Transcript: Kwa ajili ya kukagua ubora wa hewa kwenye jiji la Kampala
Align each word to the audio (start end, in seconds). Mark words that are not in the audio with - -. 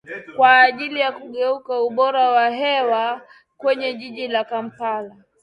Kwa 0.35 0.61
ajili 0.61 0.99
ya 0.99 1.11
kukagua 1.11 1.81
ubora 1.83 2.29
wa 2.29 2.49
hewa 2.49 3.21
kwenye 3.57 3.93
jiji 3.93 4.27
la 4.27 4.43
Kampala 4.43 5.15